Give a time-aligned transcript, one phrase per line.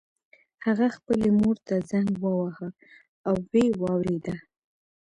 [0.65, 2.67] هغه خپلې مور ته زنګ وواهه
[3.27, 4.35] او ويې واورېده.